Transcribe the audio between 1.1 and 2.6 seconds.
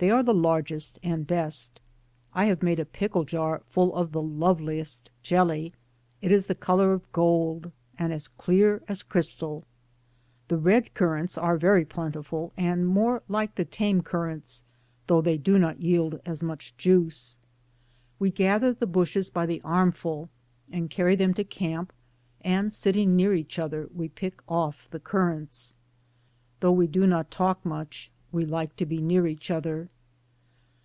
best. I